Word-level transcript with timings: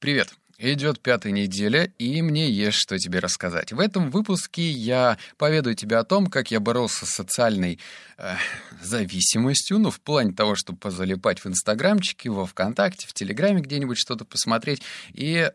Привет. 0.00 0.32
Идет 0.56 0.98
пятая 1.00 1.30
неделя, 1.30 1.92
и 1.98 2.22
мне 2.22 2.50
есть 2.50 2.78
что 2.78 2.98
тебе 2.98 3.18
рассказать. 3.18 3.70
В 3.70 3.78
этом 3.78 4.10
выпуске 4.10 4.70
я 4.70 5.18
поведаю 5.36 5.76
тебе 5.76 5.98
о 5.98 6.04
том, 6.04 6.28
как 6.28 6.50
я 6.50 6.58
боролся 6.58 7.04
с 7.04 7.10
социальной 7.10 7.78
э, 8.16 8.34
зависимостью, 8.80 9.78
ну, 9.78 9.90
в 9.90 10.00
плане 10.00 10.32
того, 10.32 10.54
чтобы 10.54 10.78
позалипать 10.78 11.40
в 11.40 11.46
Инстаграмчике, 11.46 12.30
во 12.30 12.46
Вконтакте, 12.46 13.06
в 13.06 13.12
Телеграме 13.12 13.60
где-нибудь 13.60 13.98
что-то 13.98 14.24
посмотреть. 14.24 14.80
И 15.12 15.50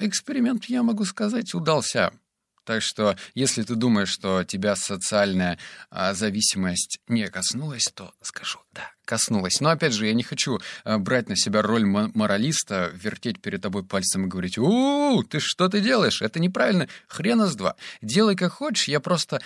эксперимент, 0.00 0.64
я 0.64 0.82
могу 0.82 1.04
сказать, 1.04 1.54
удался. 1.54 2.10
Так 2.64 2.82
что, 2.82 3.16
если 3.34 3.62
ты 3.62 3.74
думаешь, 3.74 4.08
что 4.08 4.42
тебя 4.44 4.74
социальная 4.74 5.58
а, 5.90 6.14
зависимость 6.14 6.98
не 7.08 7.28
коснулась, 7.28 7.84
то 7.94 8.12
скажу, 8.22 8.58
да, 8.72 8.90
коснулась. 9.04 9.60
Но 9.60 9.68
опять 9.68 9.92
же, 9.92 10.06
я 10.06 10.14
не 10.14 10.22
хочу 10.22 10.60
а, 10.84 10.98
брать 10.98 11.28
на 11.28 11.36
себя 11.36 11.62
роль 11.62 11.84
моралиста, 11.84 12.90
вертеть 12.94 13.40
перед 13.40 13.60
тобой 13.60 13.84
пальцем 13.84 14.24
и 14.24 14.28
говорить, 14.28 14.58
у, 14.58 15.22
ты 15.22 15.40
что 15.40 15.68
ты 15.68 15.80
делаешь? 15.80 16.22
Это 16.22 16.40
неправильно. 16.40 16.88
Хрена 17.06 17.46
с 17.46 17.54
два. 17.54 17.76
Делай 18.00 18.34
как 18.34 18.52
хочешь. 18.52 18.88
Я 18.88 19.00
просто 19.00 19.42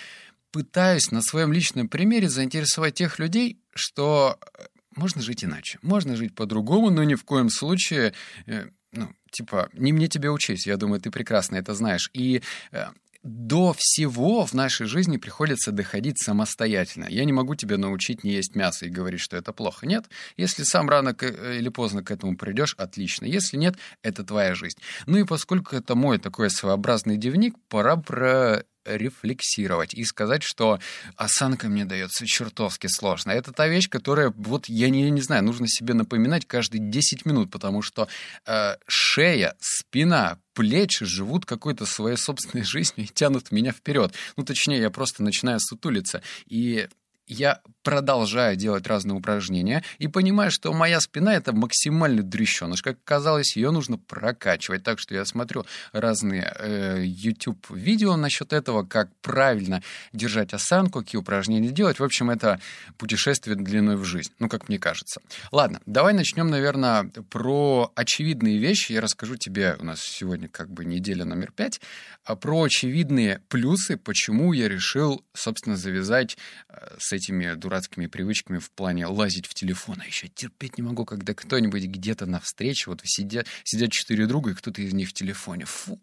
пытаюсь 0.51 1.11
на 1.11 1.21
своем 1.21 1.51
личном 1.51 1.89
примере 1.89 2.29
заинтересовать 2.29 2.95
тех 2.95 3.19
людей, 3.19 3.59
что 3.75 4.39
э, 4.57 4.63
можно 4.95 5.21
жить 5.21 5.43
иначе, 5.43 5.77
можно 5.81 6.15
жить 6.15 6.33
по-другому, 6.33 6.89
но 6.89 7.03
ни 7.03 7.15
в 7.15 7.23
коем 7.23 7.49
случае 7.49 8.13
э, 8.47 8.69
ну, 8.91 9.09
типа, 9.31 9.69
не 9.73 9.93
мне 9.93 10.07
тебе 10.07 10.31
учить, 10.31 10.65
я 10.65 10.77
думаю, 10.77 10.99
ты 10.99 11.11
прекрасно 11.11 11.57
это 11.57 11.73
знаешь. 11.73 12.09
И 12.13 12.41
э, 12.71 12.87
до 13.23 13.75
всего 13.77 14.45
в 14.45 14.53
нашей 14.53 14.87
жизни 14.87 15.17
приходится 15.17 15.71
доходить 15.71 16.21
самостоятельно. 16.21 17.05
Я 17.09 17.25
не 17.25 17.33
могу 17.33 17.55
тебя 17.55 17.77
научить 17.77 18.23
не 18.23 18.31
есть 18.31 18.55
мясо 18.55 18.85
и 18.85 18.89
говорить, 18.89 19.19
что 19.19 19.35
это 19.35 19.51
плохо. 19.51 19.85
Нет. 19.85 20.05
Если 20.37 20.63
сам 20.63 20.89
рано 20.89 21.15
э, 21.19 21.57
или 21.57 21.69
поздно 21.69 22.03
к 22.03 22.11
этому 22.11 22.37
придешь, 22.37 22.75
отлично. 22.77 23.25
Если 23.25 23.57
нет, 23.57 23.75
это 24.03 24.23
твоя 24.23 24.55
жизнь. 24.55 24.77
Ну 25.05 25.17
и 25.17 25.25
поскольку 25.25 25.75
это 25.75 25.95
мой 25.95 26.17
такой 26.17 26.49
своеобразный 26.49 27.17
дневник, 27.17 27.55
пора 27.67 27.97
про 27.97 28.63
рефлексировать 28.85 29.93
и 29.93 30.03
сказать, 30.03 30.43
что 30.43 30.79
осанка 31.15 31.67
мне 31.67 31.85
дается 31.85 32.25
чертовски 32.25 32.87
сложно. 32.87 33.31
Это 33.31 33.51
та 33.51 33.67
вещь, 33.67 33.89
которая, 33.89 34.33
вот 34.35 34.67
я 34.67 34.89
не, 34.89 35.09
не 35.09 35.21
знаю, 35.21 35.43
нужно 35.43 35.67
себе 35.67 35.93
напоминать 35.93 36.45
каждые 36.45 36.81
10 36.81 37.25
минут, 37.25 37.51
потому 37.51 37.81
что 37.81 38.07
э, 38.45 38.75
шея, 38.87 39.55
спина, 39.59 40.39
плечи 40.53 41.05
живут 41.05 41.45
какой-то 41.45 41.85
своей 41.85 42.17
собственной 42.17 42.63
жизнью 42.65 43.05
и 43.05 43.13
тянут 43.13 43.51
меня 43.51 43.71
вперед. 43.71 44.13
Ну, 44.37 44.43
точнее, 44.43 44.79
я 44.79 44.89
просто 44.89 45.23
начинаю 45.23 45.59
сутулиться. 45.59 46.21
И 46.47 46.87
я 47.29 47.61
продолжаю 47.83 48.55
делать 48.55 48.87
разные 48.87 49.15
упражнения 49.15 49.83
и 49.99 50.07
понимаю, 50.07 50.51
что 50.51 50.73
моя 50.73 50.99
спина— 50.99 51.33
это 51.35 51.53
максимально 51.53 52.23
дрещеныш. 52.23 52.81
Как 52.81 52.97
оказалось, 53.03 53.55
ее 53.55 53.71
нужно 53.71 53.97
прокачивать. 53.97 54.83
Так 54.83 54.99
что 54.99 55.13
я 55.13 55.23
смотрю 55.25 55.65
разные 55.93 56.51
э, 56.59 57.03
YouTube-видео 57.05 58.15
насчет 58.17 58.51
этого, 58.51 58.83
как 58.83 59.09
правильно 59.21 59.81
держать 60.11 60.53
осанку, 60.53 60.99
какие 60.99 61.19
упражнения 61.19 61.69
делать. 61.69 61.99
В 61.99 62.03
общем, 62.03 62.31
это 62.31 62.59
путешествие 62.97 63.55
длиной 63.55 63.95
в 63.95 64.03
жизнь, 64.03 64.31
ну, 64.39 64.49
как 64.49 64.67
мне 64.67 64.79
кажется. 64.79 65.21
Ладно, 65.51 65.79
давай 65.85 66.13
начнем, 66.13 66.49
наверное, 66.49 67.11
про 67.29 67.91
очевидные 67.95 68.57
вещи. 68.57 68.91
Я 68.91 69.01
расскажу 69.01 69.35
тебе, 69.35 69.75
у 69.79 69.85
нас 69.85 70.01
сегодня 70.01 70.47
как 70.47 70.69
бы 70.71 70.83
неделя 70.83 71.25
номер 71.25 71.51
пять, 71.51 71.79
а 72.23 72.35
про 72.35 72.63
очевидные 72.63 73.41
плюсы, 73.47 73.97
почему 73.97 74.51
я 74.53 74.67
решил, 74.67 75.23
собственно, 75.33 75.77
завязать 75.77 76.37
э, 76.69 76.95
с 76.97 77.18
этими 77.19 77.53
дурацкими 77.53 78.07
привычками 78.07 78.57
в 78.57 78.71
плане 78.71 79.05
лазить 79.05 79.45
в 79.45 79.53
телефон. 79.53 80.01
А 80.01 80.05
еще 80.05 80.27
терпеть 80.27 80.77
не 80.77 80.83
могу, 80.83 81.05
когда 81.05 81.33
кто-нибудь 81.33 81.83
где-то 81.83 82.25
на 82.25 82.39
встрече, 82.39 82.89
вот 82.89 83.01
сидят, 83.03 83.47
сидят 83.63 83.91
четыре 83.91 84.25
друга, 84.25 84.51
и 84.51 84.53
кто-то 84.55 84.81
из 84.81 84.93
них 84.93 85.09
в 85.09 85.13
телефоне. 85.13 85.65
Фу, 85.65 85.99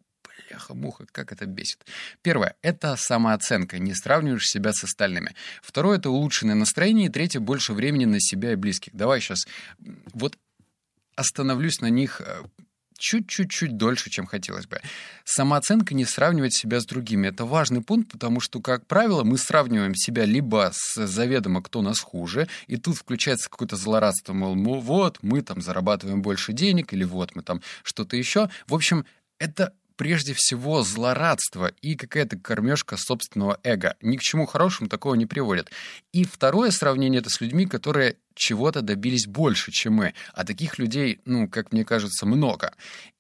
бляха-муха, 0.49 1.07
как 1.11 1.33
это 1.33 1.47
бесит. 1.47 1.85
Первое— 2.23 2.55
это 2.63 2.97
самооценка, 2.97 3.79
не 3.79 3.95
сравниваешь 3.95 4.49
себя 4.49 4.73
с 4.73 4.85
остальными. 4.85 5.35
Второе— 5.63 5.99
это 5.99 6.11
улучшенное 6.11 6.55
настроение. 6.55 7.09
И 7.09 7.13
третье— 7.13 7.41
больше 7.41 7.73
времени 7.73 8.05
на 8.05 8.21
себя 8.21 8.53
и 8.53 8.57
близких. 8.57 8.95
Давай 8.95 9.21
сейчас 9.21 9.47
вот 10.13 10.39
остановлюсь 11.17 11.81
на 11.81 11.89
них 11.89 12.21
э, 12.21 12.43
чуть-чуть-чуть 12.97 13.77
дольше, 13.77 14.11
чем 14.11 14.27
хотелось 14.27 14.67
бы. 14.67 14.81
Самооценка 15.25 15.95
не 15.95 16.05
сравнивать 16.05 16.55
себя 16.55 16.81
с 16.81 16.87
другими. 16.87 17.29
Это 17.29 17.45
важный 17.45 17.83
пункт, 17.83 18.13
потому 18.13 18.41
что, 18.41 18.61
как 18.61 18.87
правило, 18.87 19.25
мы 19.25 19.39
сравниваем 19.39 19.95
себя 19.95 20.25
либо 20.25 20.71
с 20.73 21.07
заведомо, 21.07 21.63
кто 21.63 21.83
нас 21.83 22.01
хуже, 22.01 22.49
и 22.67 22.77
тут 22.77 22.97
включается 22.97 23.51
какое-то 23.51 23.77
злорадство, 23.77 24.33
мол, 24.33 24.55
ну 24.55 24.81
вот, 24.81 25.19
мы 25.23 25.43
там 25.43 25.61
зарабатываем 25.61 26.23
больше 26.23 26.53
денег, 26.53 26.93
или 26.93 27.05
вот 27.05 27.35
мы 27.35 27.43
там 27.43 27.63
что-то 27.83 28.17
еще. 28.17 28.49
В 28.67 28.75
общем, 28.75 29.05
это 29.39 29.73
прежде 29.97 30.35
всего 30.35 30.83
злорадство 30.83 31.73
и 31.83 31.97
какая-то 31.97 32.39
кормежка 32.39 32.97
собственного 32.97 33.59
эго. 33.63 33.97
Ни 34.01 34.17
к 34.17 34.21
чему 34.21 34.47
хорошему 34.47 34.89
такого 34.89 35.15
не 35.15 35.27
приводит. 35.27 35.71
И 36.13 36.25
второе 36.25 36.71
сравнение 36.71 37.21
это 37.21 37.31
с 37.31 37.41
людьми, 37.41 37.67
которые 37.67 38.17
чего-то 38.37 38.83
добились 38.83 39.27
больше, 39.27 39.73
чем 39.73 39.95
мы. 39.95 40.15
А 40.35 40.45
таких 40.45 40.79
людей, 40.79 41.21
ну, 41.25 41.49
как 41.49 41.73
мне 41.73 41.85
кажется, 41.85 42.27
много. 42.27 42.75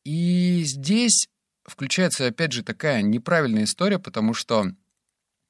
И 0.05 0.63
здесь 0.65 1.27
включается, 1.65 2.27
опять 2.27 2.53
же, 2.53 2.63
такая 2.63 3.03
неправильная 3.03 3.65
история, 3.65 3.99
потому 3.99 4.35
что 4.35 4.71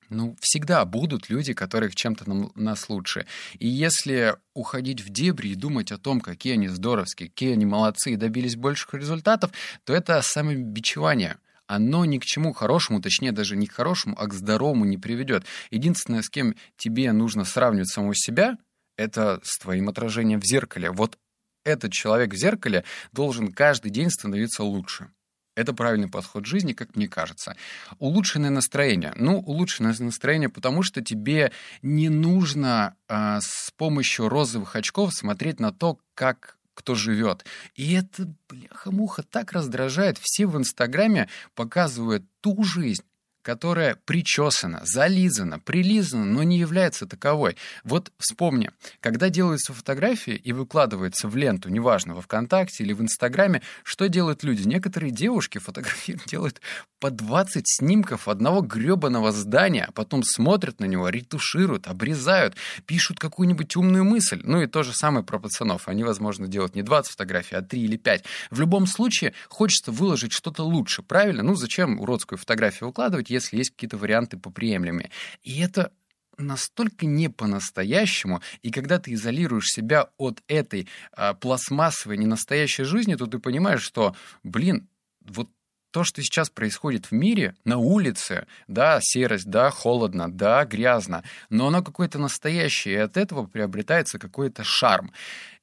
ну, 0.09 0.37
всегда 0.41 0.85
будут 0.85 1.29
люди, 1.29 1.53
которых 1.53 1.95
чем-то 1.95 2.29
нам, 2.29 2.53
нас 2.55 2.89
лучше. 2.89 3.27
И 3.59 3.67
если 3.67 4.37
уходить 4.55 5.01
в 5.01 5.11
дебри 5.11 5.49
и 5.49 5.55
думать 5.55 5.91
о 5.93 5.99
том, 5.99 6.21
какие 6.21 6.55
они 6.55 6.69
здоровские, 6.69 7.29
какие 7.29 7.53
они 7.53 7.67
молодцы 7.67 8.13
и 8.13 8.17
добились 8.17 8.57
больших 8.57 8.95
результатов, 8.95 9.51
то 9.85 9.93
это 9.93 10.23
самобичевание. 10.23 11.39
Оно 11.67 12.05
ни 12.05 12.19
к 12.19 12.25
чему 12.25 12.53
хорошему, 12.53 13.03
точнее 13.03 13.33
даже 13.33 13.57
не 13.57 13.67
к 13.67 13.73
хорошему, 13.73 14.15
а 14.17 14.29
к 14.29 14.35
здоровому 14.35 14.85
не 14.85 14.99
приведет. 14.99 15.45
Единственное, 15.71 16.23
с 16.23 16.31
кем 16.31 16.55
тебе 16.77 17.11
нужно 17.11 17.45
сравнивать 17.45 17.89
самого 17.89 18.15
себя, 18.15 18.57
это 18.97 19.41
с 19.43 19.59
твоим 19.59 19.89
отражением 19.89 20.41
в 20.41 20.47
зеркале. 20.47 20.91
Вот 20.91 21.19
этот 21.65 21.93
человек 21.93 22.33
в 22.33 22.37
зеркале 22.37 22.85
должен 23.13 23.53
каждый 23.53 23.91
день 23.91 24.11
становиться 24.11 24.63
лучше. 24.63 25.11
Это 25.57 25.73
правильный 25.73 26.09
подход 26.09 26.45
к 26.45 26.47
жизни, 26.47 26.75
как 26.75 26.97
мне 26.97 27.09
кажется. 27.09 27.57
Улучшенное 27.99 28.51
настроение. 28.51 29.15
Ну, 29.17 29.39
улучшенное 29.39 29.97
настроение, 29.99 30.51
потому 30.51 30.83
что 30.83 31.03
тебе 31.03 31.51
не 31.81 32.11
нужно 32.11 32.95
э, 33.09 33.39
с 33.41 33.73
помощью 33.77 34.29
розовых 34.29 34.77
очков 34.77 35.15
смотреть 35.15 35.59
на 35.59 35.73
то, 35.73 35.99
как 36.15 36.57
кто 36.75 36.95
живет. 36.95 37.47
И 37.75 37.95
это, 37.95 38.29
бляха-муха, 38.51 39.23
так 39.23 39.53
раздражает. 39.53 40.19
Все 40.21 40.47
в 40.47 40.59
Инстаграме 40.59 41.27
показывают 41.55 42.23
ту 42.43 42.63
жизнь, 42.63 43.03
которая 43.47 43.97
причесана, 44.07 44.81
зализана, 44.85 45.61
прилизана, 45.61 46.25
но 46.25 46.43
не 46.43 46.59
является 46.59 47.07
таковой. 47.07 47.57
Вот 47.85 48.11
вспомни, 48.19 48.73
когда 48.99 49.29
делаются 49.29 49.73
фотографии 49.73 50.35
и 50.35 50.53
выкладываются 50.53 51.29
в 51.29 51.37
ленту, 51.37 51.69
неважно, 51.69 52.17
во 52.17 52.23
ВКонтакте 52.23 52.83
или 52.83 52.93
в 52.93 53.01
Инстаграме, 53.01 53.63
что 53.85 54.09
делают 54.09 54.43
люди? 54.43 54.67
Некоторые 54.67 55.13
девушки 55.13 55.59
фотографируют, 55.59 56.27
делают 56.29 56.61
по 56.99 57.13
20 57.13 57.63
снимков 57.69 58.27
одного 58.27 58.63
гребаного 58.63 59.31
здания, 59.31 59.85
а 59.85 59.93
потом 59.93 60.25
смотрят 60.25 60.81
на 60.81 60.87
него, 60.87 61.09
ретушируют, 61.09 61.87
обрезают, 61.87 62.57
пишут 62.85 63.21
какую-нибудь 63.21 63.77
умную 63.77 64.05
мысль. 64.05 64.41
Ну 64.43 64.61
и 64.61 64.67
то 64.67 64.83
же 64.83 64.93
самое 64.93 65.25
про 65.25 65.39
пацанов. 65.39 65.87
Они, 65.87 66.03
возможно, 66.03 66.49
делают 66.49 66.75
не 66.75 66.83
20 66.83 67.13
фотографий, 67.13 67.55
а 67.55 67.63
3 67.63 67.81
или 67.81 67.97
5. 67.97 68.25
В 68.51 68.59
любом 68.59 68.89
случае, 68.89 69.35
хочется 69.49 69.93
выложить 69.93 70.33
что-то 70.33 70.65
лучше, 70.65 71.03
правильно? 71.03 71.45
Ну 71.45 71.55
зачем 71.55 72.01
уродскую 72.01 72.39
фотографию 72.39 72.89
выкладывать, 72.89 73.31
если 73.37 73.59
есть 73.59 73.71
какие-то 73.71 73.97
варианты 73.97 74.37
поприемлемые. 74.37 75.11
И 75.43 75.61
это 75.61 75.93
настолько 76.39 77.07
не 77.07 77.29
по-настоящему, 77.29 78.43
и 78.63 78.71
когда 78.71 78.99
ты 78.99 79.15
изолируешь 79.15 79.69
себя 79.69 80.11
от 80.19 80.43
этой 80.49 80.89
а, 81.13 81.35
пластмассовой 81.35 82.19
ненастоящей 82.19 82.85
жизни, 82.85 83.15
то 83.15 83.27
ты 83.27 83.39
понимаешь, 83.39 83.83
что, 83.83 84.15
блин, 84.43 84.89
вот 85.21 85.49
то, 85.97 86.05
что 86.05 86.21
сейчас 86.23 86.51
происходит 86.51 87.07
в 87.07 87.13
мире, 87.13 87.55
на 87.65 87.79
улице, 87.79 88.47
да, 88.69 88.99
серость, 89.01 89.47
да, 89.47 89.71
холодно, 89.71 90.31
да, 90.31 90.63
грязно, 90.67 91.25
но 91.49 91.69
оно 91.69 91.83
какое-то 91.83 92.19
настоящее, 92.19 92.95
и 92.95 92.99
от 92.99 93.17
этого 93.17 93.47
приобретается 93.47 94.19
какой-то 94.19 94.63
шарм. 94.63 95.13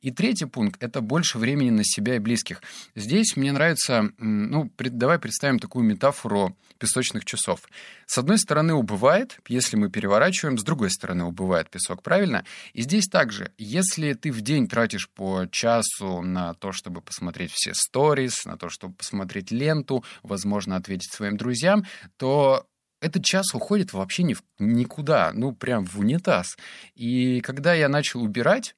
И 0.03 0.11
третий 0.11 0.45
пункт— 0.45 0.75
это 0.83 0.99
больше 0.99 1.39
времени 1.39 1.69
на 1.69 1.83
себя 1.85 2.17
и 2.17 2.19
близких. 2.19 2.61
Здесь 2.93 3.37
мне 3.37 3.53
нравится, 3.53 4.09
ну, 4.17 4.69
давай 4.77 5.17
представим 5.17 5.59
такую 5.59 5.85
метафору 5.85 6.57
песочных 6.77 7.23
часов. 7.23 7.61
С 8.05 8.17
одной 8.17 8.37
стороны 8.37 8.73
убывает, 8.73 9.39
если 9.47 9.77
мы 9.77 9.89
переворачиваем, 9.89 10.57
с 10.57 10.63
другой 10.63 10.91
стороны 10.91 11.23
убывает 11.23 11.69
песок, 11.69 12.03
правильно? 12.03 12.43
И 12.73 12.81
здесь 12.81 13.07
также, 13.07 13.53
если 13.57 14.11
ты 14.11 14.31
в 14.31 14.41
день 14.41 14.67
тратишь 14.67 15.09
по 15.09 15.45
часу 15.49 16.21
на 16.21 16.53
то, 16.53 16.73
чтобы 16.73 17.01
посмотреть 17.01 17.53
все 17.53 17.71
сторис, 17.73 18.43
на 18.43 18.57
то, 18.57 18.67
чтобы 18.67 18.95
посмотреть 18.95 19.51
ленту, 19.51 20.03
возможно, 20.21 20.75
ответить 20.75 21.13
своим 21.13 21.37
друзьям, 21.37 21.85
то 22.17 22.67
этот 22.99 23.23
час 23.23 23.53
уходит 23.53 23.93
вообще 23.93 24.23
ни 24.23 24.33
в, 24.33 24.43
никуда, 24.59 25.31
ну, 25.33 25.53
прям 25.53 25.85
в 25.85 25.97
унитаз. 25.97 26.57
И 26.93 27.39
когда 27.39 27.73
я 27.73 27.87
начал 27.87 28.21
убирать, 28.21 28.75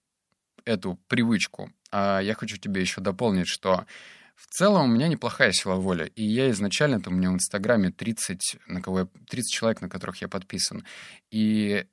эту 0.66 1.00
привычку. 1.08 1.72
А 1.92 2.20
я 2.20 2.34
хочу 2.34 2.58
тебе 2.58 2.82
еще 2.82 3.02
дополнить, 3.02 3.48
что 3.48 3.86
В 4.36 4.48
целом 4.48 4.92
у 4.92 4.94
меня 4.94 5.08
неплохая 5.08 5.54
сила 5.54 5.76
воли, 5.76 6.12
и 6.16 6.24
я 6.24 6.50
изначально, 6.52 7.02
там 7.02 7.14
у 7.14 7.18
меня 7.18 7.32
в 7.32 7.36
Инстаграме 7.36 7.90
30, 7.92 8.58
на 8.68 8.82
кого 8.82 9.00
я, 9.00 9.08
30 9.30 9.54
человек, 9.54 9.82
на 9.82 9.90
которых 9.90 10.22
я 10.22 10.28
подписан. 10.28 10.86
И 11.32 11.86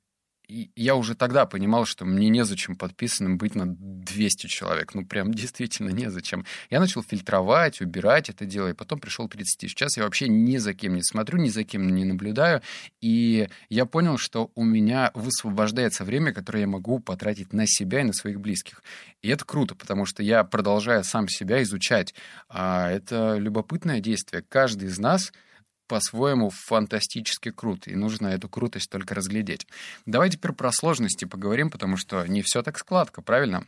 я 0.47 0.95
уже 0.95 1.15
тогда 1.15 1.45
понимал, 1.45 1.85
что 1.85 2.05
мне 2.05 2.29
незачем 2.29 2.75
подписанным 2.75 3.37
быть 3.37 3.55
на 3.55 3.65
200 3.67 4.47
человек. 4.47 4.93
Ну, 4.93 5.05
прям 5.05 5.33
действительно 5.33 5.89
незачем. 5.89 6.45
Я 6.69 6.79
начал 6.79 7.01
фильтровать, 7.01 7.81
убирать 7.81 8.29
это 8.29 8.45
дело, 8.45 8.69
и 8.69 8.73
потом 8.73 8.99
пришел 8.99 9.27
30. 9.27 9.69
Сейчас 9.69 9.97
я 9.97 10.03
вообще 10.03 10.27
ни 10.27 10.57
за 10.57 10.73
кем 10.73 10.95
не 10.95 11.03
смотрю, 11.03 11.39
ни 11.39 11.49
за 11.49 11.63
кем 11.63 11.87
не 11.87 12.05
наблюдаю. 12.05 12.61
И 13.01 13.47
я 13.69 13.85
понял, 13.85 14.17
что 14.17 14.51
у 14.55 14.63
меня 14.63 15.11
высвобождается 15.13 16.03
время, 16.03 16.33
которое 16.33 16.61
я 16.61 16.67
могу 16.67 16.99
потратить 16.99 17.53
на 17.53 17.65
себя 17.65 18.01
и 18.01 18.05
на 18.05 18.13
своих 18.13 18.39
близких. 18.39 18.83
И 19.21 19.29
это 19.29 19.45
круто, 19.45 19.75
потому 19.75 20.05
что 20.05 20.23
я 20.23 20.43
продолжаю 20.43 21.03
сам 21.03 21.27
себя 21.29 21.63
изучать. 21.63 22.13
А 22.49 22.89
это 22.89 23.37
любопытное 23.37 24.01
действие. 24.01 24.43
Каждый 24.47 24.89
из 24.89 24.99
нас— 24.99 25.31
по-своему 25.87 26.49
фантастически 26.49 27.51
крут, 27.51 27.87
и 27.87 27.95
нужно 27.95 28.27
эту 28.27 28.49
крутость 28.49 28.89
только 28.89 29.15
разглядеть. 29.15 29.67
Давай 30.05 30.29
теперь 30.29 30.53
про 30.53 30.71
сложности 30.71 31.25
поговорим, 31.25 31.69
потому 31.69 31.97
что 31.97 32.25
не 32.25 32.41
все 32.41 32.61
так 32.61 32.77
складко, 32.77 33.21
правильно? 33.21 33.65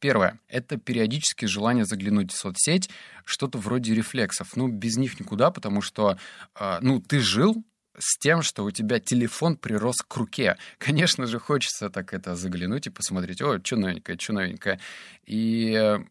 Первое— 0.00 0.38
это 0.48 0.76
периодически 0.76 1.46
желание 1.46 1.84
заглянуть 1.84 2.30
в 2.30 2.36
соцсеть, 2.36 2.90
что-то 3.24 3.58
вроде 3.58 3.94
рефлексов. 3.94 4.56
Ну, 4.56 4.68
без 4.68 4.96
них 4.96 5.18
никуда, 5.18 5.50
потому 5.50 5.80
что, 5.80 6.18
э, 6.58 6.78
ну, 6.82 7.00
ты 7.00 7.20
жил 7.20 7.64
с 7.96 8.18
тем, 8.18 8.42
что 8.42 8.64
у 8.64 8.70
тебя 8.70 9.00
телефон 9.00 9.56
прирос 9.56 9.96
к 10.06 10.16
руке. 10.16 10.56
Конечно 10.78 11.26
же, 11.26 11.38
хочется 11.38 11.90
так 11.90 12.12
это 12.12 12.34
заглянуть 12.34 12.86
и 12.86 12.90
посмотреть, 12.90 13.40
о, 13.40 13.58
что 13.62 13.76
новенькое, 13.76 14.18
что 14.18 14.32
новенькое. 14.32 14.80
И 15.24 15.72
э, 15.72 16.04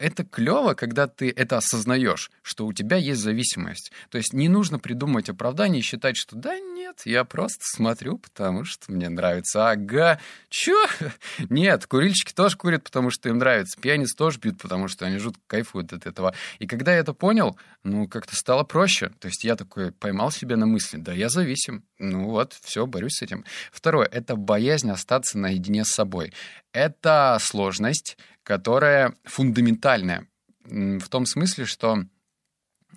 это 0.00 0.24
клево, 0.24 0.72
когда 0.72 1.06
ты 1.06 1.30
это 1.30 1.58
осознаешь, 1.58 2.30
что 2.42 2.66
у 2.66 2.72
тебя 2.72 2.96
есть 2.96 3.20
зависимость. 3.20 3.92
То 4.08 4.16
есть 4.16 4.32
не 4.32 4.48
нужно 4.48 4.78
придумывать 4.78 5.28
оправдание 5.28 5.80
и 5.80 5.84
считать, 5.84 6.16
что 6.16 6.36
да 6.36 6.58
нет, 6.58 7.02
я 7.04 7.24
просто 7.24 7.60
смотрю, 7.62 8.16
потому 8.18 8.64
что 8.64 8.90
мне 8.90 9.10
нравится. 9.10 9.70
Ага, 9.70 10.18
чё? 10.48 10.86
Нет, 11.50 11.86
курильщики 11.86 12.32
тоже 12.32 12.56
курят, 12.56 12.82
потому 12.82 13.10
что 13.10 13.28
им 13.28 13.38
нравится. 13.38 13.78
Пьяниц 13.78 14.14
тоже 14.14 14.40
пьют, 14.40 14.60
потому 14.60 14.88
что 14.88 15.04
они 15.04 15.18
жутко 15.18 15.42
кайфуют 15.46 15.92
от 15.92 16.06
этого. 16.06 16.34
И 16.58 16.66
когда 16.66 16.94
я 16.94 16.98
это 16.98 17.12
понял, 17.12 17.58
ну, 17.84 18.08
как-то 18.08 18.34
стало 18.34 18.64
проще. 18.64 19.10
То 19.20 19.28
есть 19.28 19.44
я 19.44 19.54
такой 19.54 19.92
поймал 19.92 20.30
себя 20.30 20.56
на 20.56 20.66
мысли, 20.66 20.96
да, 20.96 21.12
я 21.12 21.28
зависим. 21.28 21.84
Ну 21.98 22.30
вот, 22.30 22.54
все, 22.62 22.86
борюсь 22.86 23.16
с 23.16 23.22
этим. 23.22 23.44
Второе— 23.70 24.06
это 24.12 24.34
боязнь 24.36 24.90
остаться 24.90 25.38
наедине 25.38 25.84
с 25.84 25.90
собой. 25.90 26.32
Это 26.72 27.36
сложность, 27.40 28.16
которая 28.42 29.14
фундаментальная. 29.24 30.26
В 30.64 31.08
том 31.08 31.26
смысле, 31.26 31.64
что 31.64 32.04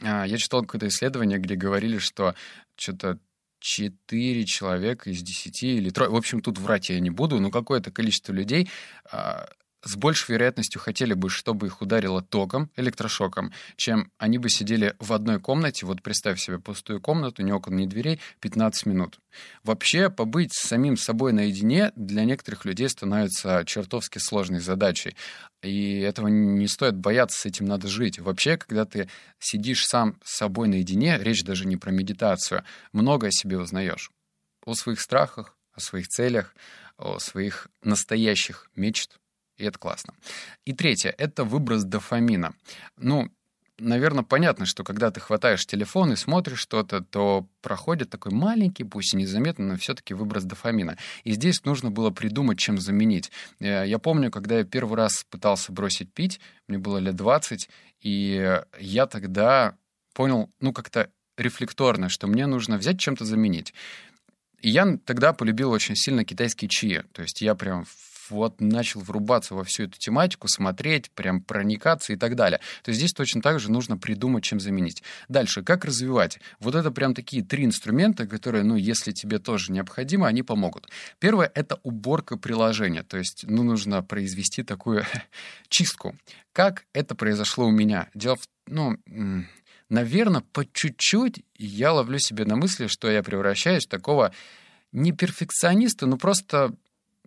а, 0.01 0.25
я 0.25 0.37
читал 0.37 0.61
какое-то 0.61 0.87
исследование, 0.87 1.39
где 1.39 1.55
говорили, 1.55 1.97
что 1.97 2.35
что-то 2.75 3.19
4 3.59 4.45
человека 4.45 5.09
из 5.09 5.21
10 5.21 5.63
или 5.63 5.89
трое, 5.89 6.11
в 6.11 6.15
общем, 6.15 6.41
тут 6.41 6.57
врать 6.57 6.89
я 6.89 6.99
не 6.99 7.09
буду, 7.09 7.39
но 7.39 7.49
какое-то 7.49 7.91
количество 7.91 8.33
людей 8.33 8.69
а, 9.11 9.47
с 9.83 9.95
большей 9.95 10.33
вероятностью 10.33 10.79
хотели 10.81 11.13
бы, 11.13 11.29
чтобы 11.29 11.67
их 11.67 11.81
ударило 11.81 12.21
током, 12.21 12.69
электрошоком, 12.75 13.51
чем 13.75 14.11
они 14.17 14.37
бы 14.37 14.49
сидели 14.49 14.95
в 14.99 15.13
одной 15.13 15.39
комнате, 15.39 15.85
вот 15.85 16.01
представь 16.01 16.39
себе 16.39 16.59
пустую 16.59 17.01
комнату, 17.01 17.41
ни 17.43 17.51
окон, 17.51 17.75
ни 17.75 17.85
дверей, 17.85 18.19
15 18.39 18.85
минут. 18.85 19.19
Вообще, 19.63 20.09
побыть 20.09 20.53
с 20.53 20.67
самим 20.67 20.95
собой 20.95 21.33
наедине 21.33 21.91
для 21.95 22.23
некоторых 22.23 22.65
людей 22.65 22.87
становится 22.87 23.63
чертовски 23.65 24.19
сложной 24.19 24.59
задачей. 24.59 25.15
И 25.61 25.99
этого 25.99 26.27
не 26.27 26.67
стоит 26.67 26.95
бояться, 26.95 27.39
с 27.39 27.45
этим 27.45 27.65
надо 27.65 27.87
жить. 27.87 28.19
Вообще, 28.19 28.57
когда 28.57 28.85
ты 28.85 29.09
сидишь 29.39 29.85
сам 29.85 30.19
с 30.23 30.37
собой 30.37 30.67
наедине, 30.67 31.17
речь 31.19 31.43
даже 31.43 31.65
не 31.65 31.77
про 31.77 31.91
медитацию, 31.91 32.63
много 32.91 33.27
о 33.27 33.31
себе 33.31 33.57
узнаешь. 33.57 34.11
О 34.65 34.75
своих 34.75 35.01
страхах, 35.01 35.57
о 35.73 35.81
своих 35.81 36.07
целях, 36.07 36.55
о 36.97 37.19
своих 37.19 37.67
настоящих 37.81 38.69
мечтах 38.75 39.22
и 39.57 39.65
это 39.65 39.77
классно. 39.77 40.13
И 40.65 40.73
третье— 40.73 41.13
это 41.17 41.43
выброс 41.43 41.83
дофамина. 41.83 42.53
Ну, 42.97 43.29
наверное, 43.77 44.23
понятно, 44.23 44.65
что 44.65 44.83
когда 44.83 45.11
ты 45.11 45.19
хватаешь 45.19 45.65
телефон 45.65 46.13
и 46.13 46.15
смотришь 46.15 46.59
что-то, 46.59 47.01
то 47.01 47.47
проходит 47.61 48.09
такой 48.09 48.31
маленький, 48.31 48.83
пусть 48.83 49.13
и 49.13 49.17
незаметно, 49.17 49.65
но 49.65 49.77
все-таки 49.77 50.13
выброс 50.13 50.43
дофамина. 50.43 50.97
И 51.23 51.33
здесь 51.33 51.63
нужно 51.65 51.91
было 51.91 52.09
придумать, 52.09 52.59
чем 52.59 52.77
заменить. 52.77 53.31
Э, 53.59 53.83
я 53.85 53.99
помню, 53.99 54.31
когда 54.31 54.59
я 54.59 54.63
первый 54.63 54.97
раз 54.97 55.25
пытался 55.29 55.71
бросить 55.71 56.11
пить, 56.13 56.39
мне 56.67 56.77
было 56.77 56.97
лет 56.97 57.15
20, 57.15 57.69
и 58.01 58.59
я 58.79 59.07
тогда 59.07 59.75
понял, 60.13 60.49
ну, 60.59 60.73
как-то 60.73 61.09
рефлекторно, 61.37 62.09
что 62.09 62.27
мне 62.27 62.45
нужно 62.45 62.77
взять 62.77 62.99
чем-то 62.99 63.25
заменить. 63.25 63.73
И 64.61 64.69
я 64.69 64.97
тогда 65.05 65.33
полюбил 65.33 65.71
очень 65.71 65.95
сильно 65.95 66.23
китайские 66.23 66.69
чаи. 66.69 67.03
То 67.11 67.23
есть 67.23 67.41
я 67.41 67.55
прям 67.55 67.85
вот 68.29 68.61
начал 68.61 69.01
врубаться 69.01 69.55
во 69.55 69.63
всю 69.63 69.83
эту 69.83 69.97
тематику, 69.97 70.47
смотреть, 70.47 71.11
прям 71.11 71.41
проникаться 71.41 72.13
и 72.13 72.15
так 72.15 72.35
далее. 72.35 72.59
То 72.83 72.93
здесь 72.93 73.13
точно 73.13 73.41
так 73.41 73.59
же 73.59 73.71
нужно 73.71 73.97
придумать, 73.97 74.43
чем 74.43 74.59
заменить. 74.59 75.03
Дальше, 75.27 75.63
как 75.63 75.85
развивать? 75.85 76.39
Вот 76.59 76.75
это 76.75 76.91
прям 76.91 77.13
такие 77.13 77.43
три 77.43 77.65
инструмента, 77.65 78.27
которые, 78.27 78.63
ну, 78.63 78.75
если 78.75 79.11
тебе 79.11 79.39
тоже 79.39 79.71
необходимо, 79.71 80.27
они 80.27 80.43
помогут. 80.43 80.89
Первое— 81.19 81.51
это 81.55 81.79
уборка 81.83 82.37
приложения. 82.37 83.03
То 83.03 83.17
есть, 83.17 83.45
ну, 83.47 83.63
нужно 83.63 84.01
произвести 84.03 84.63
такую 84.63 85.05
чистку. 85.69 86.15
Как 86.51 86.85
это 86.93 87.15
произошло 87.15 87.65
у 87.65 87.71
меня? 87.71 88.09
Дело 88.13 88.35
в... 88.35 88.47
Ну, 88.67 88.97
наверное, 89.89 90.41
по 90.53 90.65
чуть-чуть 90.65 91.43
я 91.57 91.93
ловлю 91.93 92.19
себе 92.19 92.45
на 92.45 92.55
мысли, 92.55 92.87
что 92.87 93.09
я 93.09 93.23
превращаюсь 93.23 93.85
в 93.85 93.89
такого 93.89 94.33
не 94.91 95.11
перфекциониста, 95.11 96.05
но 96.05 96.17
просто 96.17 96.73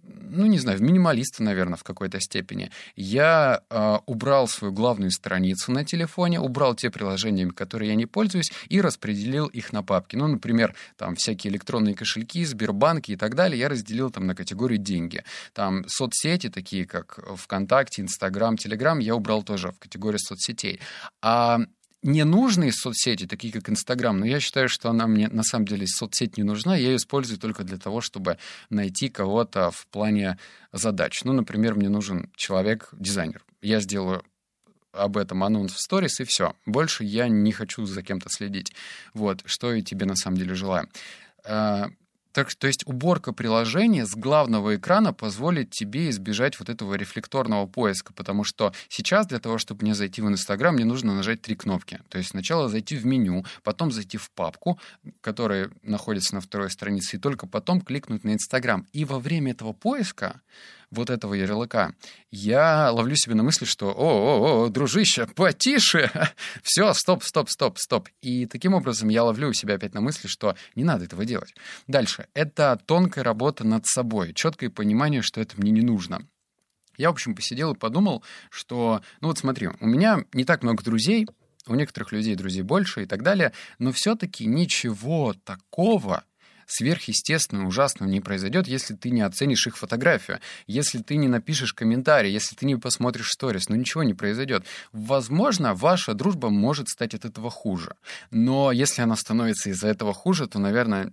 ну, 0.09 0.47
не 0.47 0.59
знаю, 0.59 0.79
в 0.79 0.83
минималиста, 0.83 1.43
наверное, 1.43 1.77
в 1.77 1.85
какой-то 1.85 2.21
степени. 2.21 2.71
Я 2.95 3.63
э, 3.71 3.99
убрал 4.07 4.49
свою 4.49 4.73
главную 4.73 5.11
страницу 5.11 5.73
на 5.73 5.85
телефоне, 5.85 6.41
убрал 6.41 6.75
те 6.75 6.91
приложения, 6.91 7.49
которые 7.49 7.91
я 7.91 7.95
не 7.95 8.07
пользуюсь, 8.07 8.53
и 8.69 8.81
распределил 8.81 9.47
их 9.47 9.73
на 9.73 9.83
папки. 9.83 10.17
Ну, 10.17 10.27
например, 10.27 10.75
там 10.97 11.15
всякие 11.17 11.53
электронные 11.53 11.95
кошельки, 11.95 12.45
Сбербанки 12.45 13.13
и 13.13 13.17
так 13.17 13.35
далее, 13.35 13.59
я 13.59 13.69
разделил 13.69 14.11
там 14.11 14.27
на 14.27 14.35
категории 14.35 14.77
деньги. 14.77 15.25
Там 15.53 15.85
соцсети, 15.89 16.49
такие 16.49 16.87
как 16.87 17.19
ВКонтакте, 17.37 18.03
Инстаграм, 18.03 18.57
Телеграм, 18.57 18.99
я 18.99 19.15
убрал 19.15 19.43
тоже 19.43 19.71
в 19.73 19.79
категорию 19.79 20.19
соцсетей. 20.19 20.81
А 21.23 21.61
ненужные 22.03 22.73
соцсети, 22.73 23.27
такие 23.27 23.53
как 23.53 23.69
Инстаграм, 23.69 24.19
но 24.19 24.27
я 24.27 24.41
считаю, 24.41 24.69
что 24.69 24.91
она 24.91 25.07
мне 25.07 25.29
на 25.29 25.43
самом 25.43 25.67
деле 25.67 25.87
соцсеть 25.87 26.37
не 26.37 26.43
нужна, 26.43 26.77
я 26.77 26.91
ее 26.91 26.97
использую 26.97 27.39
только 27.39 27.65
для 27.65 27.79
того, 27.79 28.01
чтобы 28.01 28.39
найти 28.71 29.09
кого-то 29.09 29.71
в 29.71 29.87
плане 29.89 30.39
задач. 30.73 31.25
Ну, 31.25 31.33
например, 31.33 31.75
мне 31.75 31.89
нужен 31.89 32.31
человек-дизайнер. 32.37 33.45
Я 33.63 33.81
сделаю 33.81 34.23
об 34.93 35.17
этом 35.17 35.45
анонс 35.45 35.73
в 35.73 35.81
сторис, 35.81 36.21
и 36.21 36.25
все. 36.25 36.55
Больше 36.65 37.05
я 37.05 37.29
не 37.29 37.53
хочу 37.53 37.85
за 37.85 38.03
кем-то 38.03 38.29
следить. 38.31 38.73
Вот, 39.13 39.43
что 39.45 39.73
и 39.73 39.83
тебе 39.83 40.07
на 40.07 40.17
самом 40.17 40.39
деле 40.39 40.55
желаю. 40.55 40.89
Так, 42.37 42.55
то 42.55 42.67
есть 42.67 42.87
уборка 42.87 43.33
приложения 43.33 44.05
с 44.05 44.15
главного 44.15 44.77
экрана 44.77 45.15
позволит 45.15 45.71
тебе 45.71 46.11
избежать 46.11 46.59
вот 46.59 46.69
этого 46.69 46.93
рефлекторного 46.93 47.67
поиска, 47.67 48.13
потому 48.13 48.45
что 48.45 48.75
сейчас 48.91 49.27
для 49.27 49.39
того, 49.39 49.57
чтобы 49.57 49.85
мне 49.85 49.95
зайти 49.95 50.21
в 50.21 50.29
Инстаграм, 50.29 50.75
мне 50.75 50.85
нужно 50.85 51.15
нажать 51.15 51.41
три 51.41 51.57
кнопки. 51.57 51.99
То 52.11 52.19
есть 52.19 52.33
сначала 52.33 52.69
зайти 52.69 52.97
в 52.97 53.07
меню, 53.07 53.47
потом 53.63 53.91
зайти 53.91 54.19
в 54.19 54.31
папку, 54.33 54.79
которая 55.23 55.71
находится 55.83 56.35
на 56.35 56.43
второй 56.43 56.71
странице, 56.71 57.17
и 57.17 57.19
только 57.19 57.47
потом 57.47 57.81
кликнуть 57.81 58.23
на 58.23 58.35
Инстаграм. 58.35 58.87
И 58.93 59.07
во 59.07 59.19
время 59.19 59.53
этого 59.53 59.73
поиска 59.73 60.43
вот 60.91 61.11
этого 61.11 61.35
ярлыка, 61.35 61.93
я 62.31 62.91
ловлю 62.91 63.17
себе 63.17 63.35
на 63.35 63.43
мысли, 63.43 63.65
что 63.65 63.91
«О, 63.91 63.93
о, 63.93 64.65
о, 64.65 64.69
дружище, 64.69 65.27
потише! 65.27 66.11
Все, 66.63 66.93
стоп, 66.95 67.25
стоп, 67.25 67.51
стоп, 67.51 67.79
стоп!» 67.79 68.09
И 68.23 68.47
таким 68.47 68.75
образом 68.75 69.09
я 69.09 69.25
ловлю 69.25 69.53
себя 69.53 69.75
опять 69.75 69.95
на 69.95 70.01
мысли, 70.01 70.29
что 70.29 70.57
не 70.75 70.85
надо 70.85 71.05
этого 71.05 71.25
делать. 71.25 71.55
Дальше. 71.87 72.27
Это 72.35 72.81
тонкая 72.87 73.25
работа 73.25 73.65
над 73.65 73.87
собой, 73.87 74.33
четкое 74.35 74.71
понимание, 74.71 75.23
что 75.23 75.41
это 75.41 75.61
мне 75.61 75.71
не 75.71 75.83
нужно. 75.83 76.27
Я, 76.97 77.11
в 77.11 77.13
общем, 77.13 77.35
посидел 77.35 77.75
и 77.75 77.79
подумал, 77.79 78.23
что, 78.51 79.03
ну 79.21 79.29
вот 79.29 79.39
смотри, 79.39 79.69
у 79.81 79.87
меня 79.87 80.25
не 80.33 80.45
так 80.45 80.63
много 80.63 80.83
друзей, 80.83 81.27
у 81.67 81.75
некоторых 81.75 82.13
людей 82.13 82.35
друзей 82.37 82.63
больше 82.63 83.03
и 83.03 83.07
так 83.07 83.23
далее, 83.23 83.53
но 83.79 83.93
все-таки 83.93 84.47
ничего 84.47 85.35
такого, 85.45 86.25
сверхъестественного, 86.67 87.69
ужасного 87.69 88.09
не 88.09 88.21
произойдет, 88.21 88.67
если 88.67 88.95
ты 88.95 89.11
не 89.11 89.23
оценишь 89.23 89.67
их 89.67 89.77
фотографию, 89.77 90.41
если 90.67 90.99
ты 90.99 91.17
не 91.17 91.29
напишешь 91.29 91.73
комментарий, 91.73 92.33
если 92.33 92.55
ты 92.57 92.67
не 92.67 92.77
посмотришь 92.77 93.31
сторис, 93.31 93.69
ну 93.69 93.77
ничего 93.77 94.03
не 94.03 94.15
произойдет. 94.15 94.65
Возможно, 94.93 95.75
ваша 95.75 96.15
дружба 96.15 96.51
может 96.51 96.89
стать 96.89 97.15
от 97.15 97.25
этого 97.25 97.51
хуже. 97.51 97.97
Но 98.31 98.73
если 98.73 99.03
она 99.03 99.17
становится 99.17 99.71
из-за 99.71 99.89
этого 99.89 100.13
хуже, 100.13 100.47
то, 100.47 100.59
наверное, 100.59 101.13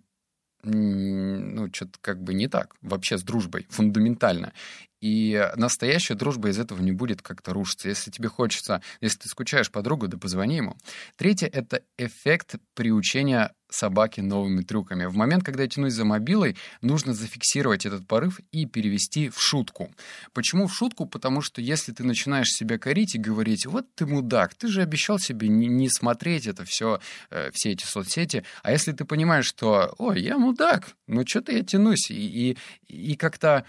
ну, 0.64 1.70
что-то 1.74 2.00
как 2.02 2.22
бы 2.24 2.34
не 2.34 2.48
так 2.48 2.76
вообще 2.82 3.18
с 3.18 3.24
дружбой, 3.24 3.68
фундаментально. 3.70 4.54
И 5.02 5.50
настоящая 5.58 6.16
дружба 6.16 6.48
из 6.50 6.58
этого 6.58 6.82
не 6.82 6.94
будет 6.94 7.22
как-то 7.22 7.52
рушиться. 7.52 7.90
Если 7.90 8.10
тебе 8.10 8.30
хочется, 8.30 8.82
если 9.02 9.20
ты 9.20 9.28
скучаешь 9.28 9.70
по 9.70 9.82
другу, 9.82 10.08
да 10.08 10.18
позвони 10.18 10.56
ему. 10.56 10.78
Третье— 11.18 11.48
это 11.54 11.82
эффект 11.98 12.56
приучения 12.74 13.54
собаки 13.74 14.22
новыми 14.22 14.62
трюками. 14.62 15.06
В 15.06 15.16
момент, 15.16 15.44
когда 15.44 15.64
я 15.64 15.70
тянусь 15.70 15.94
за 15.94 16.06
мобилой, 16.06 16.56
нужно 16.82 17.14
зафиксировать 17.14 17.86
этот 17.86 18.08
порыв 18.08 18.40
и 18.52 18.66
перевести 18.66 19.30
в 19.30 19.42
шутку. 19.42 19.92
Почему 20.34 20.68
в 20.68 20.74
шутку? 20.74 21.06
Потому 21.06 21.42
что 21.42 21.62
если 21.62 21.92
ты 21.92 22.04
начинаешь 22.04 22.50
себя 22.50 22.78
корить 22.78 23.16
и 23.16 23.20
говорить, 23.20 23.66
вот 23.66 23.86
ты 23.96 24.06
мудак, 24.06 24.54
ты 24.54 24.68
же 24.68 24.82
обещал 24.82 25.20
себе 25.20 25.48
не, 25.48 25.90
смотреть 25.90 26.48
это 26.48 26.64
все, 26.66 27.00
э, 27.30 27.50
все 27.54 27.72
эти 27.72 27.86
соцсети, 27.86 28.44
а 28.62 28.72
если 28.72 28.92
ты 28.92 29.06
понимаешь, 29.06 29.46
что, 29.46 29.94
ой, 29.98 30.22
я 30.22 30.38
мудак, 30.38 30.96
ну 31.08 31.26
что-то 31.28 31.52
я 31.52 31.64
тянусь, 31.64 32.10
и, 32.10 32.52
и, 32.52 32.58
и 32.88 33.16
как-то 33.16 33.66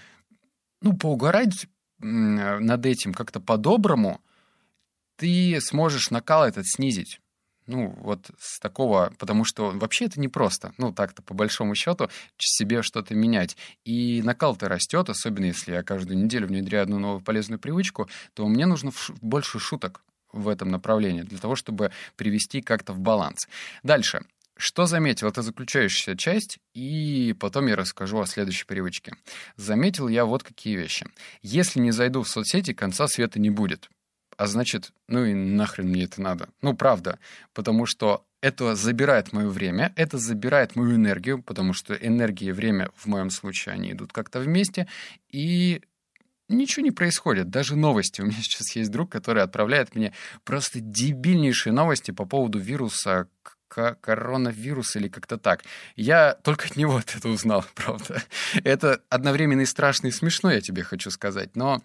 ну, 0.80 0.96
поугарать 0.96 1.66
над 1.98 2.84
этим 2.84 3.14
как-то 3.14 3.40
по-доброму, 3.40 4.20
ты 5.16 5.58
сможешь 5.60 6.10
накал 6.10 6.44
этот 6.44 6.66
снизить. 6.66 7.20
Ну, 7.66 7.94
вот 8.00 8.30
с 8.38 8.58
такого, 8.60 9.12
потому 9.18 9.44
что 9.44 9.70
вообще 9.70 10.06
это 10.06 10.20
непросто. 10.20 10.74
Ну, 10.76 10.92
так-то, 10.92 11.22
по 11.22 11.32
большому 11.32 11.74
счету, 11.74 12.10
себе 12.36 12.82
что-то 12.82 13.14
менять. 13.14 13.56
И 13.84 14.20
накал-то 14.22 14.68
растет, 14.68 15.08
особенно 15.08 15.46
если 15.46 15.72
я 15.72 15.82
каждую 15.82 16.18
неделю 16.18 16.46
внедряю 16.46 16.82
одну 16.82 16.98
новую 16.98 17.22
полезную 17.22 17.58
привычку, 17.58 18.08
то 18.34 18.46
мне 18.46 18.66
нужно 18.66 18.92
больше 19.22 19.58
шуток 19.58 20.02
в 20.32 20.48
этом 20.48 20.68
направлении 20.68 21.22
для 21.22 21.38
того, 21.38 21.56
чтобы 21.56 21.90
привести 22.16 22.60
как-то 22.60 22.92
в 22.92 23.00
баланс. 23.00 23.48
Дальше. 23.82 24.22
Что 24.56 24.86
заметил? 24.86 25.26
Это 25.28 25.42
заключающаяся 25.42 26.16
часть, 26.16 26.58
и 26.74 27.34
потом 27.40 27.66
я 27.66 27.74
расскажу 27.74 28.20
о 28.20 28.26
следующей 28.26 28.66
привычке. 28.66 29.14
Заметил 29.56 30.06
я 30.06 30.24
вот 30.24 30.44
какие 30.44 30.76
вещи. 30.76 31.06
Если 31.42 31.80
не 31.80 31.90
зайду 31.90 32.22
в 32.22 32.28
соцсети, 32.28 32.72
конца 32.72 33.08
света 33.08 33.40
не 33.40 33.50
будет. 33.50 33.90
А 34.36 34.46
значит, 34.46 34.92
ну 35.08 35.24
и 35.24 35.34
нахрен 35.34 35.88
мне 35.88 36.04
это 36.04 36.20
надо. 36.20 36.48
Ну, 36.62 36.74
правда. 36.74 37.18
Потому 37.52 37.86
что 37.86 38.24
это 38.40 38.74
забирает 38.74 39.32
мое 39.32 39.48
время, 39.48 39.92
это 39.96 40.18
забирает 40.18 40.76
мою 40.76 40.96
энергию, 40.96 41.42
потому 41.42 41.72
что 41.72 41.94
энергия 41.94 42.48
и 42.48 42.52
время 42.52 42.90
в 42.94 43.06
моем 43.06 43.30
случае, 43.30 43.74
они 43.74 43.92
идут 43.92 44.12
как-то 44.12 44.40
вместе, 44.40 44.86
и 45.30 45.80
ничего 46.48 46.84
не 46.84 46.90
происходит, 46.90 47.48
даже 47.48 47.76
новости. 47.76 48.20
У 48.20 48.26
меня 48.26 48.36
сейчас 48.36 48.76
есть 48.76 48.90
друг, 48.90 49.10
который 49.10 49.42
отправляет 49.42 49.94
мне 49.94 50.12
просто 50.44 50.80
дебильнейшие 50.80 51.72
новости 51.72 52.10
по 52.10 52.26
поводу 52.26 52.58
вируса 52.58 53.28
коронавирус 53.68 54.94
или 54.96 55.08
как-то 55.08 55.36
так. 55.36 55.64
Я 55.96 56.34
только 56.34 56.66
от 56.66 56.76
него 56.76 57.00
это 57.16 57.28
узнал, 57.28 57.64
правда. 57.74 58.22
Это 58.62 59.00
одновременно 59.08 59.62
и 59.62 59.66
страшно, 59.66 60.08
и 60.08 60.12
смешно, 60.12 60.52
я 60.52 60.60
тебе 60.60 60.82
хочу 60.82 61.10
сказать. 61.10 61.56
Но 61.56 61.82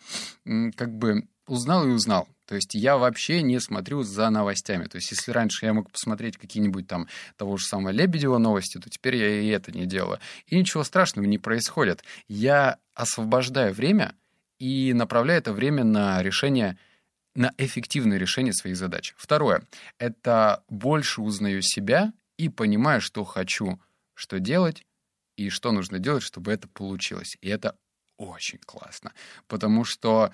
как 0.75 0.93
бы 0.93 1.27
узнал 1.49 1.87
и 1.87 1.91
узнал. 1.91 2.27
То 2.45 2.55
есть 2.55 2.73
я 2.73 2.97
вообще 2.97 3.41
не 3.41 3.59
смотрю 3.59 4.03
за 4.03 4.29
новостями. 4.29 4.85
То 4.85 4.95
есть 4.95 5.11
если 5.11 5.31
раньше 5.31 5.65
я 5.65 5.73
мог 5.73 5.91
посмотреть 5.91 6.37
какие-нибудь 6.37 6.87
там 6.87 7.07
того 7.37 7.57
же 7.57 7.65
самого 7.65 7.91
Лебедева 7.91 8.37
новости, 8.37 8.79
то 8.79 8.89
теперь 8.89 9.17
я 9.17 9.41
и 9.41 9.47
это 9.49 9.71
не 9.71 9.85
делаю. 9.85 10.19
И 10.47 10.57
ничего 10.57 10.83
страшного 10.83 11.27
не 11.27 11.37
происходит. 11.37 12.03
Я 12.27 12.77
освобождаю 12.95 13.73
время 13.73 14.15
и 14.57 14.93
направляю 14.93 15.39
это 15.39 15.53
время 15.53 15.83
на 15.83 16.23
решение 16.23 16.77
на 17.35 17.53
эффективное 17.57 18.17
решение 18.17 18.53
своих 18.53 18.75
задач. 18.75 19.13
Второе— 19.15 19.61
это 19.99 20.63
больше 20.67 21.21
узнаю 21.21 21.61
себя 21.61 22.11
и 22.37 22.49
понимаю, 22.49 22.99
что 22.99 23.23
хочу, 23.23 23.79
что 24.15 24.39
делать 24.39 24.83
и 25.37 25.49
что 25.49 25.71
нужно 25.71 25.99
делать, 25.99 26.23
чтобы 26.23 26.51
это 26.51 26.67
получилось. 26.67 27.37
И 27.41 27.47
это 27.47 27.77
очень 28.17 28.59
классно, 28.59 29.13
потому 29.47 29.85
что 29.85 30.31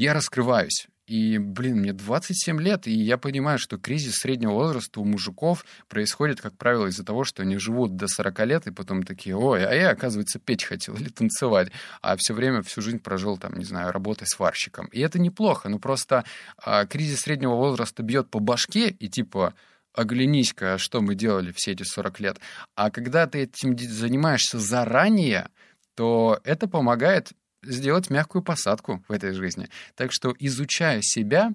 я 0.00 0.14
раскрываюсь. 0.14 0.86
И, 1.06 1.38
блин, 1.38 1.78
мне 1.78 1.92
27 1.92 2.60
лет, 2.60 2.86
и 2.86 2.92
я 2.92 3.18
понимаю, 3.18 3.58
что 3.58 3.76
кризис 3.76 4.14
среднего 4.14 4.52
возраста 4.52 5.00
у 5.00 5.04
мужиков 5.04 5.64
происходит, 5.88 6.40
как 6.40 6.56
правило, 6.56 6.86
из-за 6.86 7.04
того, 7.04 7.24
что 7.24 7.42
они 7.42 7.58
живут 7.58 7.96
до 7.96 8.06
40 8.06 8.46
лет, 8.46 8.66
и 8.66 8.70
потом 8.70 9.02
такие, 9.02 9.36
ой, 9.36 9.66
а 9.66 9.74
я, 9.74 9.90
оказывается, 9.90 10.38
петь 10.38 10.62
хотел 10.62 10.94
или 10.94 11.08
танцевать, 11.08 11.72
а 12.00 12.16
все 12.16 12.32
время, 12.32 12.62
всю 12.62 12.80
жизнь 12.80 13.00
прожил, 13.00 13.38
там, 13.38 13.54
не 13.58 13.64
знаю, 13.64 13.92
работой 13.92 14.26
сварщиком. 14.26 14.86
И 14.86 15.00
это 15.00 15.18
неплохо, 15.18 15.68
но 15.68 15.80
просто 15.80 16.24
а, 16.64 16.86
кризис 16.86 17.22
среднего 17.22 17.56
возраста 17.56 18.04
бьет 18.04 18.30
по 18.30 18.38
башке, 18.38 18.88
и 18.88 19.08
типа, 19.08 19.54
оглянись-ка, 19.92 20.78
что 20.78 21.00
мы 21.00 21.16
делали 21.16 21.52
все 21.52 21.72
эти 21.72 21.82
40 21.82 22.20
лет. 22.20 22.40
А 22.76 22.90
когда 22.90 23.26
ты 23.26 23.40
этим 23.40 23.76
занимаешься 23.76 24.60
заранее, 24.60 25.48
то 25.96 26.40
это 26.44 26.68
помогает 26.68 27.32
сделать 27.62 28.10
мягкую 28.10 28.42
посадку 28.42 29.02
в 29.08 29.12
этой 29.12 29.32
жизни. 29.32 29.68
Так 29.94 30.12
что, 30.12 30.34
изучая 30.38 31.00
себя, 31.02 31.52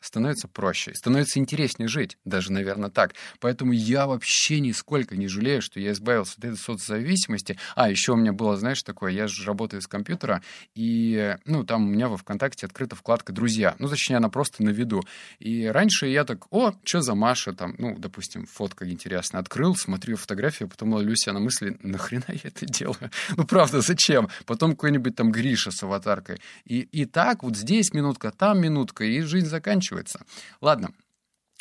становится 0.00 0.48
проще, 0.48 0.94
становится 0.94 1.38
интереснее 1.38 1.88
жить, 1.88 2.18
даже, 2.24 2.52
наверное, 2.52 2.90
так. 2.90 3.14
Поэтому 3.40 3.72
я 3.72 4.06
вообще 4.06 4.60
нисколько 4.60 5.16
не 5.16 5.28
жалею, 5.28 5.60
что 5.62 5.80
я 5.80 5.92
избавился 5.92 6.34
от 6.38 6.44
этой 6.44 6.56
соцзависимости. 6.56 7.58
А, 7.74 7.90
еще 7.90 8.12
у 8.12 8.16
меня 8.16 8.32
было, 8.32 8.56
знаешь, 8.56 8.82
такое, 8.82 9.12
я 9.12 9.26
же 9.28 9.44
работаю 9.44 9.82
с 9.82 9.86
компьютера, 9.86 10.42
и, 10.74 11.36
ну, 11.44 11.64
там 11.64 11.86
у 11.86 11.90
меня 11.90 12.08
во 12.08 12.16
ВКонтакте 12.16 12.66
открыта 12.66 12.96
вкладка 12.96 13.32
«Друзья». 13.32 13.74
Ну, 13.78 13.88
точнее, 13.88 14.16
она 14.16 14.28
просто 14.28 14.62
на 14.62 14.70
виду. 14.70 15.02
И 15.38 15.66
раньше 15.66 16.06
я 16.06 16.24
так, 16.24 16.46
о, 16.50 16.72
что 16.84 17.00
за 17.00 17.14
Маша 17.14 17.52
там, 17.52 17.74
ну, 17.78 17.96
допустим, 17.98 18.46
фотка 18.46 18.88
интересная. 18.88 19.40
Открыл, 19.40 19.76
смотрю 19.76 20.16
фотографию, 20.16 20.68
потом 20.68 20.92
ловлю 20.92 21.14
себя 21.16 21.34
на 21.34 21.40
мысли, 21.40 21.76
нахрена 21.82 22.24
я 22.28 22.40
это 22.44 22.66
делаю? 22.66 23.10
Ну, 23.36 23.44
правда, 23.44 23.80
зачем? 23.80 24.28
Потом 24.46 24.72
какой-нибудь 24.72 25.14
там 25.14 25.30
Гриша 25.30 25.70
с 25.70 25.82
аватаркой. 25.82 26.40
И, 26.64 26.80
и 26.80 27.04
так 27.04 27.42
вот 27.42 27.56
здесь 27.56 27.92
минутка, 27.92 28.30
там 28.30 28.60
минутка, 28.60 29.04
и 29.04 29.20
жизнь 29.20 29.46
заканчивается 29.46 29.97
заканчивается. 29.98 30.20
Ладно, 30.60 30.90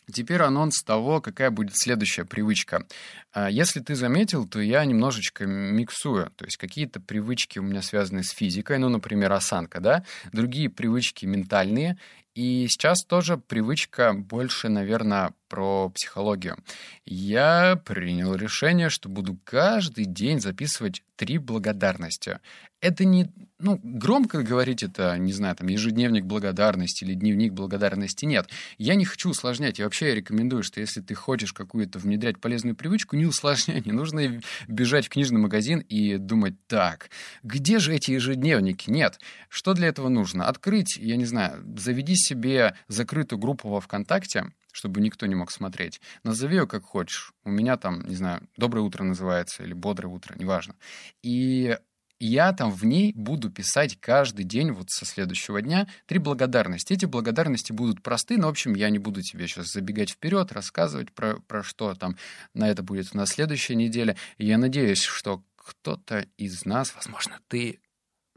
Теперь 0.10 0.41
анонс 0.41 0.84
того, 0.84 1.20
какая 1.20 1.51
будет 1.51 1.75
следующая 1.75 2.24
привычка. 2.24 2.88
А, 3.34 3.50
если 3.50 3.82
ты 3.82 3.94
заметил, 3.94 4.48
то 4.48 4.62
я 4.62 4.86
немножечко 4.86 5.46
миксую. 5.46 6.32
То 6.38 6.46
есть 6.46 6.56
какие-то 6.56 7.01
привычки 7.01 7.60
у 7.60 7.62
меня 7.62 7.82
связаны 7.82 8.24
с 8.24 8.29
физикой, 8.29 8.77
ну, 8.77 8.88
например, 8.88 9.34
осанка, 9.34 9.82
да? 9.82 10.06
Другие 10.32 10.70
привычки 10.70 11.25
ментальные. 11.25 11.98
И 12.36 12.67
сейчас 12.70 13.03
тоже 13.03 13.36
привычка 13.38 14.13
больше, 14.13 14.70
наверное, 14.70 15.34
про 15.47 15.89
психологию. 15.89 16.57
Я 17.05 17.81
принял 17.85 18.35
решение, 18.35 18.89
что 18.89 19.09
буду 19.09 19.37
каждый 19.43 20.05
день 20.05 20.39
записывать 20.39 21.03
три 21.15 21.37
благодарности 21.37 22.39
это 22.79 23.05
не, 23.05 23.31
ну, 23.59 23.79
громко 23.83 24.43
говорить 24.43 24.83
это, 24.83 25.17
не 25.17 25.33
знаю, 25.33 25.55
там, 25.55 25.67
ежедневник 25.67 26.25
благодарности 26.25 27.03
или 27.03 27.15
дневник 27.15 27.53
благодарности, 27.53 28.25
нет. 28.25 28.47
Я 28.77 28.95
не 28.95 29.05
хочу 29.05 29.29
усложнять. 29.29 29.79
И 29.79 29.83
вообще 29.83 30.09
я 30.09 30.15
рекомендую, 30.15 30.63
что 30.63 30.79
если 30.79 31.01
ты 31.01 31.15
хочешь 31.15 31.53
какую-то 31.53 31.97
внедрять 31.97 32.39
полезную 32.39 32.75
привычку, 32.75 33.15
не 33.15 33.25
усложняй. 33.25 33.81
Не 33.85 33.91
нужно 33.93 34.41
бежать 34.67 35.07
в 35.07 35.09
книжный 35.09 35.39
магазин 35.39 35.79
и 35.79 36.17
думать, 36.17 36.55
так, 36.67 37.09
где 37.43 37.79
же 37.79 37.95
эти 37.95 38.11
ежедневники? 38.11 38.89
Нет. 38.89 39.19
Что 39.49 39.73
для 39.73 39.87
этого 39.87 40.09
нужно? 40.09 40.47
Открыть, 40.47 40.97
я 40.97 41.15
не 41.15 41.25
знаю, 41.25 41.63
заведи 41.77 42.15
себе 42.15 42.75
закрытую 42.87 43.39
группу 43.39 43.69
во 43.69 43.81
ВКонтакте, 43.81 44.51
чтобы 44.77 45.01
никто 45.01 45.25
не 45.25 45.34
мог 45.34 45.50
смотреть. 45.51 46.00
Назови 46.24 46.57
ее 46.57 46.67
как 46.67 46.84
хочешь. 46.84 47.34
У 47.43 47.50
меня 47.50 47.77
там, 47.77 48.07
не 48.07 48.13
знаю, 48.13 48.48
«Доброе 48.57 48.81
утро» 48.81 49.03
называется 49.03 49.63
или 49.63 49.74
«Бодрое 49.74 50.13
утро», 50.13 50.36
неважно. 50.38 50.75
И 51.24 51.75
я 52.19 52.53
там 52.53 52.72
в 52.72 52.86
ней 52.86 53.12
буду 53.13 53.50
писать 53.50 54.00
каждый 54.00 54.46
день 54.46 54.72
вот 54.72 54.91
со 54.91 55.03
следующего 55.03 55.63
дня 55.63 55.88
три 56.05 56.19
благодарности. 56.19 56.93
Эти 56.93 57.05
благодарности 57.05 57.72
будут 57.72 58.03
просты, 58.03 58.38
но, 58.38 58.46
в 58.46 58.51
общем, 58.51 58.75
я 58.75 58.91
не 58.91 59.00
буду 59.00 59.24
тебе 59.24 59.48
сейчас 59.48 59.72
забегать 59.72 60.12
вперед, 60.12 60.51
рассказывать 60.51 61.12
про, 61.12 61.39
про 61.48 61.63
что 61.63 61.96
там 61.96 62.15
на 62.53 62.69
это 62.69 62.84
будет 62.84 63.15
на 63.15 63.25
следующей 63.25 63.75
неделе. 63.75 64.15
И 64.38 64.46
я 64.46 64.60
надеюсь, 64.60 65.01
что 65.01 65.43
кто-то 65.55 66.27
из 66.38 66.65
нас, 66.65 66.93
возможно, 66.93 67.39
ты 67.48 67.79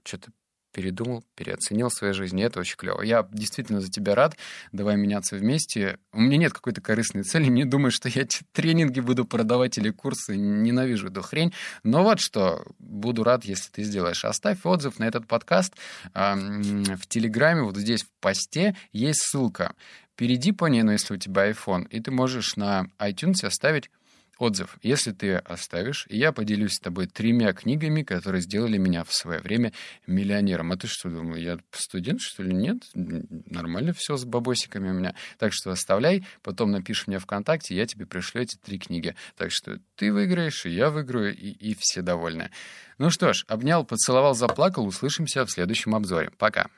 что-то 0.04 0.30
передумал, 0.72 1.24
переоценил 1.34 1.90
свою 1.90 2.14
жизнь, 2.14 2.38
и 2.38 2.42
это 2.42 2.60
очень 2.60 2.76
клево. 2.76 3.02
Я 3.02 3.26
действительно 3.32 3.80
за 3.80 3.90
тебя 3.90 4.14
рад, 4.14 4.36
давай 4.72 4.96
меняться 4.96 5.36
вместе. 5.36 5.98
У 6.12 6.20
меня 6.20 6.36
нет 6.36 6.52
какой-то 6.52 6.80
корыстной 6.80 7.22
цели, 7.22 7.46
не 7.46 7.64
думаю, 7.64 7.90
что 7.90 8.08
я 8.08 8.26
тренинги 8.52 9.00
буду 9.00 9.24
продавать 9.24 9.78
или 9.78 9.90
курсы, 9.90 10.36
ненавижу 10.36 11.08
эту 11.08 11.22
хрень, 11.22 11.52
но 11.82 12.02
вот 12.02 12.20
что, 12.20 12.64
буду 12.78 13.24
рад, 13.24 13.44
если 13.44 13.70
ты 13.70 13.82
сделаешь. 13.82 14.24
Оставь 14.24 14.64
отзыв 14.64 14.98
на 14.98 15.04
этот 15.04 15.26
подкаст 15.26 15.74
в 16.14 17.06
Телеграме, 17.08 17.62
вот 17.62 17.76
здесь 17.76 18.04
в 18.04 18.10
посте 18.20 18.76
есть 18.92 19.22
ссылка. 19.22 19.74
Перейди 20.16 20.52
по 20.52 20.66
ней, 20.66 20.82
ну, 20.82 20.92
если 20.92 21.14
у 21.14 21.16
тебя 21.16 21.50
iPhone, 21.50 21.88
и 21.88 21.98
ты 21.98 22.10
можешь 22.10 22.56
на 22.56 22.88
iTunes 22.98 23.44
оставить 23.44 23.90
отзыв. 24.40 24.78
Если 24.82 25.12
ты 25.12 25.34
оставишь, 25.34 26.06
я 26.08 26.32
поделюсь 26.32 26.74
с 26.74 26.80
тобой 26.80 27.06
тремя 27.06 27.52
книгами, 27.52 28.02
которые 28.02 28.42
сделали 28.42 28.78
меня 28.78 29.04
в 29.04 29.12
свое 29.12 29.40
время 29.40 29.72
миллионером. 30.06 30.72
А 30.72 30.76
ты 30.76 30.86
что 30.86 31.10
думал, 31.10 31.36
я 31.36 31.58
студент, 31.72 32.20
что 32.20 32.42
ли? 32.42 32.54
Нет, 32.54 32.78
нормально 32.94 33.92
все 33.92 34.16
с 34.16 34.24
бабосиками 34.24 34.90
у 34.90 34.94
меня. 34.94 35.14
Так 35.38 35.52
что 35.52 35.70
оставляй, 35.70 36.26
потом 36.42 36.70
напиши 36.70 37.04
мне 37.06 37.18
ВКонтакте, 37.18 37.76
я 37.76 37.86
тебе 37.86 38.06
пришлю 38.06 38.42
эти 38.42 38.56
три 38.56 38.78
книги. 38.78 39.14
Так 39.36 39.50
что 39.52 39.78
ты 39.96 40.12
выиграешь, 40.12 40.64
и 40.66 40.70
я 40.70 40.90
выиграю, 40.90 41.36
и, 41.36 41.50
и 41.50 41.76
все 41.78 42.02
довольны. 42.02 42.50
Ну 42.98 43.10
что 43.10 43.32
ж, 43.32 43.44
обнял, 43.48 43.84
поцеловал, 43.84 44.34
заплакал. 44.34 44.86
Услышимся 44.86 45.44
в 45.44 45.50
следующем 45.50 45.94
обзоре. 45.94 46.30
Пока. 46.36 46.68